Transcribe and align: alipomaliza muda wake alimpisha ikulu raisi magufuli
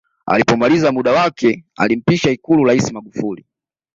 alipomaliza 0.25 0.91
muda 0.91 1.11
wake 1.11 1.65
alimpisha 1.77 2.31
ikulu 2.31 2.63
raisi 2.63 2.93
magufuli 2.93 3.45